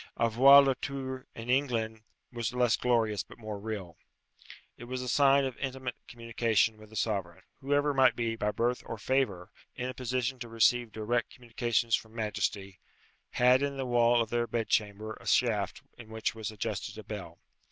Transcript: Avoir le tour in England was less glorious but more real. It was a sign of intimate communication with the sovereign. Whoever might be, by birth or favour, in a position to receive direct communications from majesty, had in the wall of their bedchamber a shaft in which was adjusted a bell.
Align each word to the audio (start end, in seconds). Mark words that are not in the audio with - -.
Avoir 0.17 0.63
le 0.63 0.73
tour 0.73 1.27
in 1.35 1.47
England 1.47 2.01
was 2.33 2.55
less 2.55 2.75
glorious 2.75 3.21
but 3.21 3.37
more 3.37 3.59
real. 3.59 3.97
It 4.75 4.85
was 4.85 5.03
a 5.03 5.07
sign 5.07 5.45
of 5.45 5.55
intimate 5.57 5.93
communication 6.07 6.77
with 6.77 6.89
the 6.89 6.95
sovereign. 6.95 7.43
Whoever 7.59 7.93
might 7.93 8.15
be, 8.15 8.35
by 8.35 8.49
birth 8.49 8.81
or 8.87 8.97
favour, 8.97 9.51
in 9.75 9.89
a 9.89 9.93
position 9.93 10.39
to 10.39 10.49
receive 10.49 10.91
direct 10.91 11.31
communications 11.35 11.93
from 11.95 12.15
majesty, 12.15 12.79
had 13.29 13.61
in 13.61 13.77
the 13.77 13.85
wall 13.85 14.23
of 14.23 14.31
their 14.31 14.47
bedchamber 14.47 15.19
a 15.21 15.27
shaft 15.27 15.83
in 15.99 16.09
which 16.09 16.33
was 16.33 16.49
adjusted 16.49 16.97
a 16.97 17.03
bell. 17.03 17.37